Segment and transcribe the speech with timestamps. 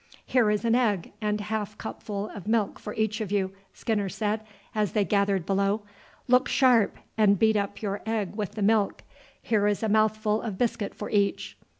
[0.25, 4.41] "Here is an egg and half cupful of milk for each of you," Skinner said
[4.73, 5.83] as they gathered below.
[6.27, 9.03] "Look sharp and beat up your egg with the milk.
[9.43, 11.55] Here is a mouthful of biscuit for each.